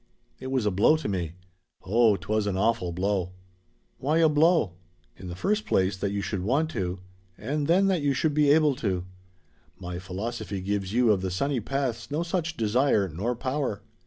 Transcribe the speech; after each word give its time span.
It 0.39 0.47
was 0.49 0.65
a 0.65 0.71
blow 0.71 0.97
to 0.97 1.07
me! 1.07 1.33
Oh 1.83 2.15
'twas 2.15 2.47
an 2.47 2.57
awful 2.57 2.91
blow." 2.91 3.33
"Why 3.99 4.17
a 4.17 4.29
blow?" 4.29 4.71
"In 5.15 5.27
the 5.27 5.35
first 5.35 5.63
place 5.67 5.95
that 5.95 6.09
you 6.09 6.23
should 6.23 6.41
want 6.41 6.71
to, 6.71 6.97
and 7.37 7.67
then 7.67 7.85
that 7.85 8.01
you 8.01 8.15
should 8.15 8.33
be 8.33 8.49
able 8.49 8.73
to. 8.77 9.05
My 9.79 9.99
philosophy 9.99 10.59
gives 10.59 10.91
you 10.91 11.11
of 11.11 11.21
the 11.21 11.29
sunny 11.29 11.59
paths 11.59 12.09
no 12.09 12.23
such 12.23 12.57
desire 12.57 13.09
nor 13.09 13.35
power." 13.35 13.83